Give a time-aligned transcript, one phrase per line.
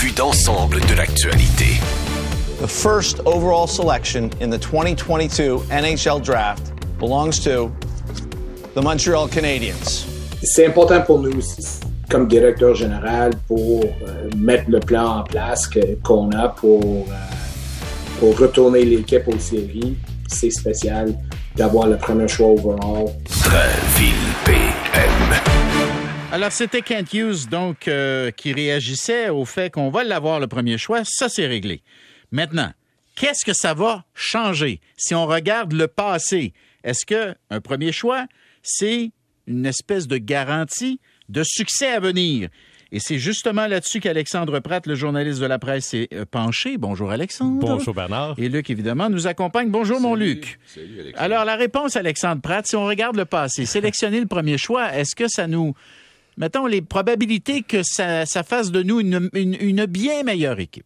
[0.00, 1.78] vue d'ensemble de l'actualité.
[2.58, 7.70] The first overall selection in the 2022 NHL Draft belongs to
[8.74, 10.06] the Montreal Canadiens.
[10.42, 15.68] C'est important pour nous aussi, comme directeur général, pour euh, mettre le plan en place
[16.02, 17.14] qu'on a pour, euh,
[18.20, 19.98] pour retourner l'équipe aux séries.
[20.28, 21.14] C'est spécial
[21.56, 23.10] d'avoir le premier choix overall.
[24.46, 24.49] PM.
[26.32, 30.78] Alors, c'était Kent Hughes, donc, euh, qui réagissait au fait qu'on va l'avoir le premier
[30.78, 31.02] choix.
[31.04, 31.82] Ça, c'est réglé.
[32.30, 32.72] Maintenant,
[33.16, 34.80] qu'est-ce que ça va changer?
[34.96, 36.52] Si on regarde le passé?
[36.84, 38.26] Est-ce que un premier choix,
[38.62, 39.10] c'est
[39.48, 42.48] une espèce de garantie de succès à venir?
[42.92, 46.78] Et c'est justement là-dessus qu'Alexandre Pratt, le journaliste de la presse, s'est euh, penché.
[46.78, 47.58] Bonjour Alexandre.
[47.58, 48.36] Bonjour Bernard.
[48.38, 49.68] Et Luc, évidemment, nous accompagne.
[49.68, 50.60] Bonjour mon Luc.
[50.66, 51.24] Salut, Alexandre.
[51.24, 55.16] Alors, la réponse, Alexandre Pratt, si on regarde le passé, sélectionner le premier choix, est-ce
[55.16, 55.74] que ça nous...
[56.36, 59.28] Mettons les probabilités que ça, fasse de nous une,
[59.86, 60.84] bien meilleure équipe.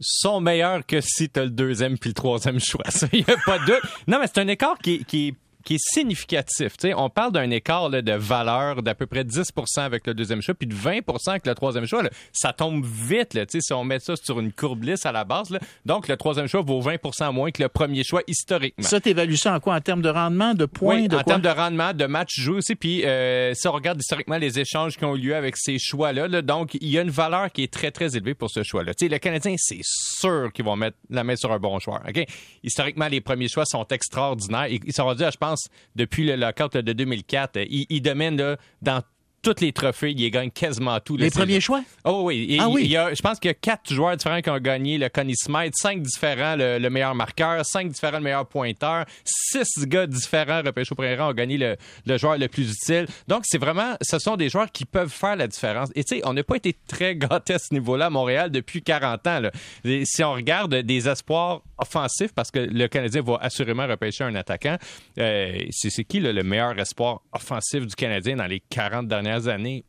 [0.00, 2.84] sont meilleurs que si tu as le deuxième puis le troisième choix.
[3.12, 3.74] Il n'y a pas de.
[4.08, 5.34] Non, mais c'est un écart qui, qui, est-
[5.64, 6.74] qui est significatif.
[6.96, 10.54] On parle d'un écart là, de valeur d'à peu près 10% avec le deuxième choix,
[10.54, 12.02] puis de 20% avec le troisième choix.
[12.02, 12.10] là.
[12.32, 15.50] Ça tombe vite là, si on met ça sur une courbe lisse à la base.
[15.50, 15.58] là.
[15.86, 18.86] Donc, le troisième choix vaut 20% moins que le premier choix historiquement.
[18.86, 19.74] Ça, t'évalues ça en quoi?
[19.74, 22.58] En termes de rendement, de points, Oui, de en termes de rendement, de match joué
[22.58, 22.74] aussi.
[22.74, 26.28] Puis euh, si on regarde historiquement les échanges qui ont eu lieu avec ces choix-là,
[26.28, 28.92] là, donc il y a une valeur qui est très, très élevée pour ce choix-là.
[29.00, 32.02] Le Canadien, c'est sûr qu'ils vont mettre la main sur un bon joueur.
[32.08, 32.24] OK?
[32.62, 34.66] Historiquement, les premiers choix sont extraordinaires.
[34.68, 35.53] Ils, sont rendus, à, je pense,
[35.96, 37.56] depuis le lockout de 2004.
[37.56, 39.02] euh, dominent là, dans
[39.42, 40.12] tous les trophées.
[40.16, 41.18] Ils gagnent quasiment tout.
[41.18, 41.24] là.
[41.26, 41.82] Les premiers choix?
[42.04, 42.46] Oh oui.
[42.48, 42.80] Et Ah oui.
[42.86, 45.10] il y a, je pense qu'il y a quatre joueurs différents qui ont gagné le
[45.10, 50.06] Connie Smythe, cinq différents le, le meilleur marqueur, cinq différents le meilleur pointeur, six gars
[50.06, 53.06] différents repêchés au premier rang ont gagné le, le joueur le plus utile.
[53.28, 55.90] Donc c'est vraiment, ce sont des joueurs qui peuvent faire la différence.
[55.94, 58.80] Et tu sais, on n'a pas été très gâtés à ce niveau-là à Montréal depuis
[58.82, 59.40] 40 ans.
[59.40, 59.50] là.
[59.84, 64.34] Et si on regarde des espoirs offensifs, parce que le Canadien va assurément repêcher un
[64.34, 64.76] attaquant,
[65.18, 69.84] euh, c'est qui là, le meilleur espoir offensif du Canadien dans les 40 dernières années?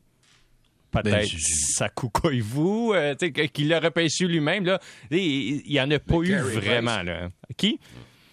[0.91, 1.37] peut-être Ben, je-
[1.75, 4.63] Sakou Koivu, euh, qu'il l'a repêché lui-même.
[4.65, 4.79] Là.
[5.11, 7.01] Il n'y en a pas eu vraiment.
[7.03, 7.27] Là.
[7.57, 7.79] Qui?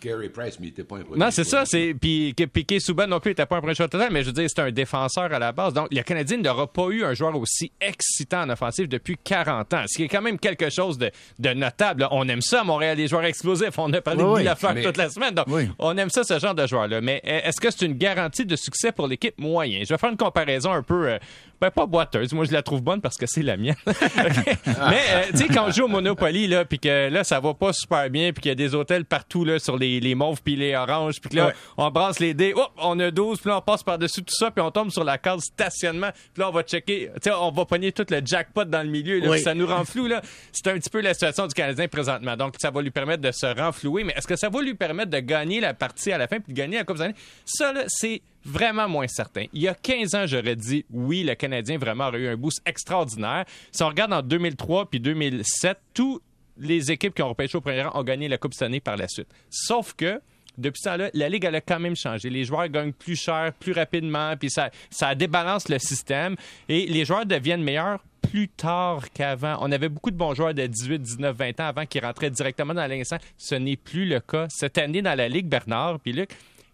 [0.02, 1.64] Carey Price, mais il n'était pas un premier Non, c'est ça.
[1.64, 4.32] C'est puis Piqué Souban non plus n'était pas un premier choix total, mais je veux
[4.32, 5.72] dire, c'est un défenseur à la base.
[5.74, 9.84] Donc, le Canadien n'aura pas eu un joueur aussi excitant en offensive depuis 40 ans,
[9.86, 12.06] ce qui est quand même quelque chose de, de notable.
[12.10, 13.78] On aime ça à Montréal, les joueurs explosifs.
[13.78, 15.34] On a parlé Oui, de Lafleur Mais- toute la semaine.
[15.34, 15.68] Donc, Oui.
[15.78, 17.00] on aime ça, ce genre de joueur-là.
[17.00, 19.82] Mais euh, est-ce que c'est une garantie de succès pour l'équipe moyen?
[19.84, 21.18] Je vais faire une comparaison un peu.
[21.62, 22.32] Ben, pas boiteuse.
[22.32, 23.76] Moi, je la trouve bonne parce que c'est la mienne.
[23.86, 23.94] OK?
[24.66, 27.54] Mais, euh, tu sais, quand on joue au Monopoly, là, puis que là, ça va
[27.54, 30.42] pas super bien, puis qu'il y a des hôtels partout, là, sur les, les mauves
[30.42, 31.52] puis les oranges, puis que là, Ouais.
[31.76, 34.50] on brasse les dés, hop, on a 12, puis là, on passe par-dessus tout ça,
[34.50, 37.50] puis on tombe sur la case stationnement, puis là, on va checker, tu sais, on
[37.52, 39.40] va pogner tout le jackpot dans le milieu, là, Oui.
[39.40, 40.20] ça nous rend flou, là.
[40.52, 42.36] C'est un petit peu la situation du Canadien présentement.
[42.36, 45.10] Donc, ça va lui permettre de se renflouer, mais est-ce que ça va lui permettre
[45.10, 47.14] de gagner la partie à la fin, puis de gagner la Coupe des années?
[47.44, 49.44] Ça, là, c'est vraiment moins certain.
[49.52, 52.60] Il y a 15 ans, j'aurais dit oui, le Canadien vraiment aurait eu un boost
[52.66, 53.44] extraordinaire.
[53.70, 56.20] Si on regarde en 2003 puis 2007, tous
[56.58, 58.96] les équipes qui ont repêché au premier rang ont gagné la Coupe cette année par
[58.96, 59.28] la suite.
[59.50, 60.20] Sauf que
[60.58, 62.28] depuis ça, là, la Ligue, elle a quand même changé.
[62.28, 66.36] Les joueurs gagnent plus cher, plus rapidement, puis ça, débalance le système.
[66.68, 69.56] Et les joueurs deviennent meilleurs plus tard qu'avant.
[69.60, 72.74] On avait beaucoup de bons joueurs de 18, 19, 20 ans avant qui rentraient directement
[72.74, 73.24] dans nationale.
[73.36, 74.46] Ce n'est plus le cas.
[74.50, 76.30] Cette année, dans la Ligue, Bernard, puis Luc,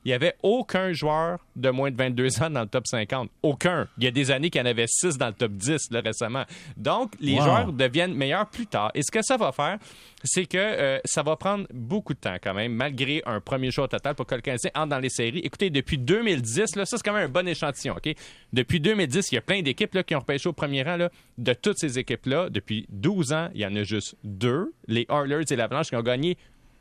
[0.08, 3.28] il n'y avait aucun joueur de moins de 22 ans dans le top 50.
[3.42, 3.86] Aucun.
[3.98, 6.00] Il y a des années qu'il y en avait 6 dans le top 10 là,
[6.00, 6.44] récemment.
[6.78, 7.42] Donc, les Wow.
[7.42, 8.90] joueurs deviennent meilleurs plus tard.
[8.94, 9.76] Et ce que ça va faire,
[10.24, 13.86] c'est que euh, ça va prendre beaucoup de temps quand même, malgré un premier choix
[13.86, 15.40] total pour que le Canadien entre dans les séries.
[15.44, 17.94] Écoutez, depuis 2010, là, ça c'est quand même un bon échantillon.
[17.94, 18.14] ok?
[18.54, 20.96] Depuis 2010, il y a plein d'équipes là, qui ont repêché au premier rang.
[20.96, 25.06] Là, de toutes ces équipes-là, depuis 12 ans, il y en a juste deux, les
[25.10, 26.38] Oilers et l'Avalanche, qui ont gagné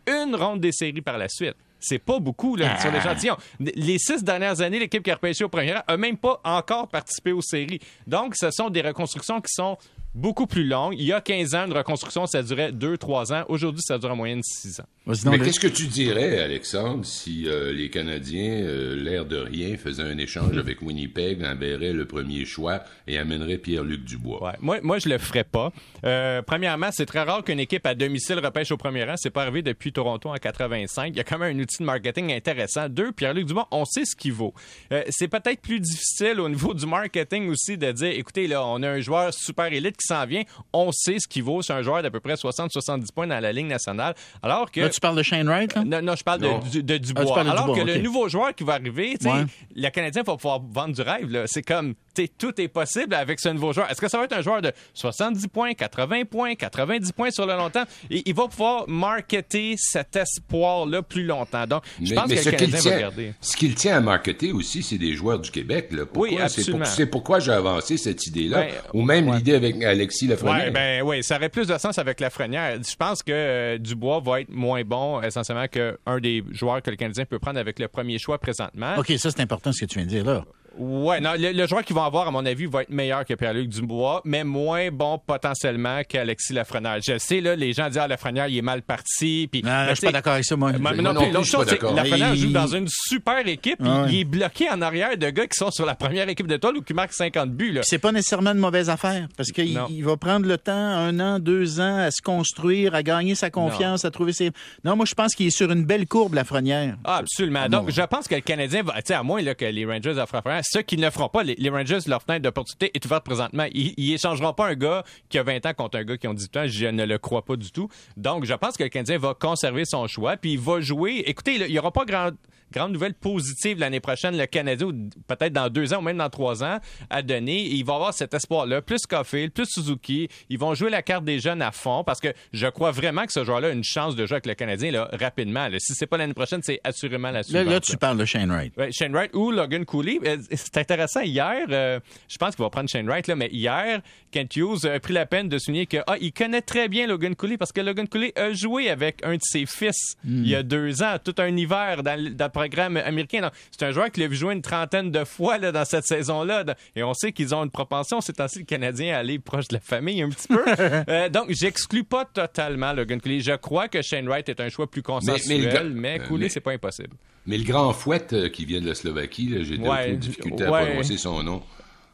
[0.08, 1.56] une ronde des séries par la suite.
[1.80, 3.38] C'est pas beaucoup là, sur l'échantillon.
[3.60, 6.88] Les six dernières années, l'équipe qui a repêché au premier rang a même pas encore
[6.88, 7.80] participé aux séries.
[8.06, 9.78] Donc, ce sont des reconstructions qui sont
[10.18, 10.96] beaucoup plus longues.
[10.98, 13.46] Il y a 15 ans, une reconstruction, ça durait 2-3 ans.
[13.50, 14.86] Aujourd'hui, ça dure en moyenne 6 ans.
[15.26, 20.04] Mais qu'est-ce que tu dirais, Alexandre, si euh, les Canadiens, euh, l'air de rien, faisaient
[20.04, 24.44] un échange avec Winnipeg, enverraient le premier choix et amèneraient Pierre-Luc Dubois?
[24.44, 24.54] Ouais.
[24.60, 25.72] Moi, moi, je le ferais pas.
[26.04, 29.16] Euh, premièrement, c'est très rare qu'une équipe à domicile repêche au premier rang.
[29.18, 31.10] C'est pas arrivé depuis Toronto en 85.
[31.14, 32.90] Il y a quand même un outil de marketing intéressant.
[32.90, 34.54] Deux, Pierre-Luc Dubois, on sait ce qu'il vaut.
[34.92, 38.82] Euh, c'est peut-être plus difficile au niveau du marketing aussi de dire, écoutez, là, on
[38.84, 40.44] a un joueur super élite qui s'en vient.
[40.74, 41.62] On sait ce qu'il vaut.
[41.62, 44.16] C'est un joueur d'à peu près 60-70 points dans la Ligue nationale.
[44.42, 44.82] Alors que...
[44.82, 45.84] Là, tu parles de Shane Wright, là?
[45.84, 46.60] Non, non, je parle Non.
[46.60, 47.36] de, Dubois.
[47.38, 49.46] Ah, de Alors Dubois, que le nouveau joueur qui va arriver, tu sais, Ouais.
[49.76, 51.30] le Canadien va pouvoir vendre du rêve.
[51.30, 51.44] là.
[51.48, 51.94] C'est comme,
[52.28, 53.90] tout est possible avec ce nouveau joueur.
[53.92, 57.46] Est-ce que ça va être un joueur de 70 points, 80 points, 90 points sur
[57.46, 57.86] le long terme?
[58.10, 61.66] Et il va pouvoir marketer cet espoir-là plus longtemps.
[61.68, 63.16] Donc, je Mais- pense mais que ce le qu'il Canadien va.
[63.42, 65.90] Ce qu'il tient à marketer aussi, c'est des joueurs du Québec.
[65.92, 66.06] Là.
[66.06, 66.28] Pourquoi?
[66.30, 66.46] Oui, C'est pour-
[66.82, 66.86] absolument.
[66.86, 68.62] C'est pourquoi j'ai avancé cette idée-là.
[68.64, 70.66] Ben, Ou même l'idée avec Alexis Lafrenière.
[70.66, 72.78] Ouais, ben oui, ça aurait plus de sens avec Lafrenière.
[72.82, 76.96] Je pense que euh, Dubois va être moins bon essentiellement qu'un des joueurs que le
[76.96, 78.96] Canadien peut prendre avec le premier choix présentement.
[78.98, 80.46] OK, ça, c'est important ce que tu viens de dire là.
[80.78, 83.34] Ouais, non, le, le joueur qu'ils vont avoir, à mon avis, va être meilleur que
[83.34, 86.98] Pierre-Luc Dubois, mais moins bon potentiellement qu'Alexis Lafrenière.
[87.06, 89.48] Je sais, là, les gens disent, ah, Lafrenière, il est mal parti.
[89.52, 90.72] Puis, Non, je suis pas d'accord avec ça, moi.
[90.74, 91.86] Moi non, non l'autre chose, c'est que.
[91.88, 94.10] Lafrenière Il- joue dans une super équipe, Ah ouais.
[94.12, 96.82] il est bloqué en arrière de gars qui sont sur la première équipe d'étoiles ou
[96.82, 97.82] qui marquent 50 buts, là.
[97.84, 101.40] C'est pas nécessairement une mauvaise affaire parce qu'il il va prendre le temps, un an,
[101.40, 104.52] deux ans, à se construire, à gagner sa confiance, à trouver ses.
[104.84, 106.98] Non, moi je pense qu'il est sur une belle courbe, la Frenière.
[107.04, 107.68] Ah, absolument.
[107.68, 110.18] Donc, je pense que le Canadien va, tu sais, à moins là, que les Rangers
[110.18, 110.42] offrent
[110.72, 113.66] ceux qui ne feront pas, les, Rangers, leur fenêtre d'opportunité est ouverte présentement.
[113.74, 116.34] Ils, ils échangeront pas un gars qui a 20 ans contre un gars qui a
[116.34, 116.68] 18 ans.
[116.68, 117.90] Je ne le crois pas du tout.
[118.16, 121.24] Donc, je pense que le Canadien va conserver son choix, puis il va jouer.
[121.26, 122.32] Écoutez, il n'y aura pas grand
[122.72, 124.94] grande nouvelle positive l'année prochaine, le Canadien, ou
[125.28, 126.80] peut-être dans deux ans ou même dans trois ans,
[127.10, 127.58] à donner.
[127.66, 128.82] Et il va avoir cet espoir-là.
[128.82, 130.28] Plus Caulfield, plus Suzuki.
[130.50, 133.32] Ils vont jouer la carte des jeunes à fond parce que je crois vraiment que
[133.32, 135.68] ce joueur-là a une chance de jouer avec le Canadien là, rapidement.
[135.68, 135.78] là.
[135.80, 137.68] Si c'est pas l'année prochaine, c'est assurément la Là, suivante.
[137.68, 138.76] là, tu parles de Shane Wright.
[138.78, 140.20] Ouais, Shane Wright ou Logan Cooley.
[140.26, 141.22] Euh, C'est intéressant.
[141.22, 145.00] Hier, euh, je pense qu'il va prendre Shane Wright, là, mais hier, Kent Hughes a
[145.00, 147.82] pris la peine de souligner que ah, il connaît très bien Logan Cooley parce que
[147.82, 150.44] Logan Cooley a joué avec un de ses fils Hmm.
[150.44, 153.50] il y a deux ans, tout un hiver dans, dans le programme américain.
[153.72, 156.66] C'est un joueur qui l'a vu jouer une trentaine de fois là, dans cette saison-là.
[156.96, 159.76] Et on sait qu'ils ont une propension, c'est ainsi le Canadien, à aller proche de
[159.76, 160.64] la famille un petit peu.
[161.10, 163.40] Euh, donc, j'exclus pas totalement Logan Cooley.
[163.40, 165.60] Je crois que Shane Wright est un choix plus consensuel,
[165.94, 167.16] mais mais, euh, Cooley, mais- c'est pas impossible.
[167.46, 170.86] Mais le grand fouette euh, qui vient de la Slovaquie, j'ai Ouais, difficulté à ouais.
[170.88, 171.62] prononcer son nom.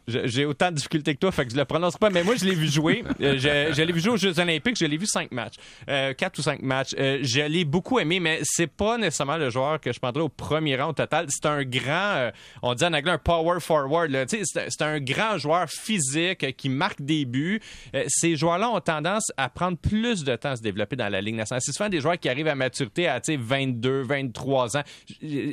[0.07, 2.45] J'ai autant de difficultés que toi, fait que je le prononce pas, mais moi, je
[2.45, 3.03] l'ai vu jouer.
[3.21, 5.53] Euh, je, je l'ai vu jouer aux Jeux Olympiques, je l'ai vu cinq matchs.
[5.89, 6.94] Euh, quatre ou cinq matchs.
[7.00, 10.29] Euh, je l'ai beaucoup aimé, mais c'est pas nécessairement le joueur que je prendrais au
[10.29, 11.27] premier rang au total.
[11.29, 14.11] C'est un grand, euh, on dit en anglais un power forward.
[14.27, 17.61] C'est un grand joueur physique qui marque des buts.
[18.07, 21.35] Ces joueurs-là ont tendance à prendre plus de temps à se développer dans la Ligue
[21.35, 21.61] nationale.
[21.63, 24.83] C'est souvent des joueurs qui arrivent à maturité à tu sais, 22, 23 ans.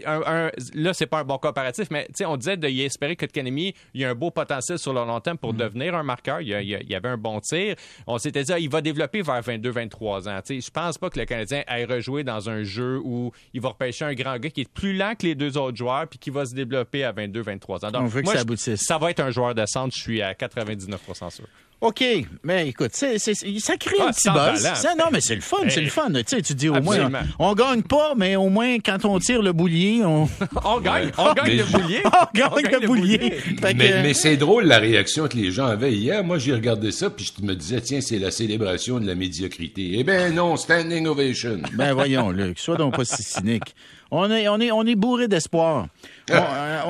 [0.06, 3.26] Un, un- là, c'est pas un bon comparatif, mais on disait de y espérer que
[3.26, 6.40] Kotkaniemi, il y a un beau potentiel sur le long terme pour devenir un marqueur.
[6.40, 7.74] Il y, avait un bon tir.
[8.06, 10.40] On s'était dit, ah, il va développer vers 22, 23 ans.
[10.44, 13.70] Sais, je pense pas que le Canadien aille rejouer dans un jeu où il va
[13.70, 16.30] repêcher un grand gars qui est plus lent que les deux autres joueurs puis qui
[16.30, 17.90] va se développer à 22, 23 ans.
[17.90, 18.80] Donc, On veut que ça je- aboutisse.
[18.84, 21.44] Ça va être un joueur de centre, je suis à 99% sûr.
[21.80, 22.04] OK,
[22.44, 24.70] mais écoute, c'est, c'est- ça crée Ah, un petit buzz.
[24.74, 26.08] Ça, non, mais c'est le fun, c'est le fun.
[26.12, 29.18] Tu sais, tu dis au moins, on, on gagne pas, mais au moins, quand on
[29.18, 30.28] tire le boulier, on,
[30.64, 32.02] On gagne, on gagne Mais- le boulier.
[32.04, 33.18] on gagne le boulier.
[33.18, 36.22] Que- Mais, mais c'est drôle la réaction que les gens avaient hier.
[36.22, 39.92] Moi, j'ai regardé ça, puis je me disais, tiens, c'est la célébration de la médiocrité.
[39.94, 41.60] Eh ben non, standing ovation.
[41.72, 43.74] Ben voyons, Luc, sois donc pas si cynique.
[44.12, 45.86] On est, on est, on est bourré d'espoir.
[46.30, 46.80] On, euh,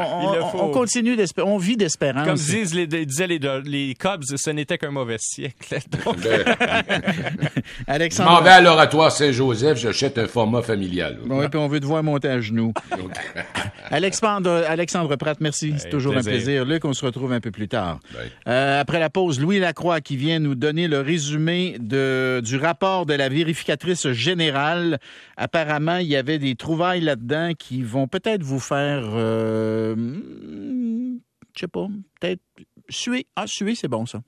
[0.52, 2.26] on- on- continue d'espérer, on vit d'espérance.
[2.26, 5.78] Comme disent les, disaient les, les Cubs, ce n'était qu'un mauvais siècle.
[6.05, 6.44] Donc, Ben,
[7.56, 8.31] je Alexandre.
[8.32, 11.19] m'en vais à l'oratoire Saint-Joseph, j'achète un format familial.
[11.26, 12.75] Oui, puis on veut te voir monter à genoux.
[13.90, 15.75] Alexandre, Alexandre Pratt, merci.
[15.78, 16.64] C'est toujours un plaisir.
[16.64, 17.99] Luc, on se retrouve un peu plus tard.
[18.12, 18.31] Bye.
[18.46, 23.06] Euh, après la pause, Louis Lacroix qui vient nous donner le résumé de, du rapport
[23.06, 24.99] de la vérificatrice générale.
[25.37, 27.00] Apparemment, il y avait des trouvailles
[27.59, 31.19] qui vont peut-être vous faire, euh, hmm,
[31.55, 31.87] je sais pas,
[32.21, 32.43] peut-être
[32.88, 33.26] suer.
[33.37, 34.23] Ah, suer, c'est bon ça.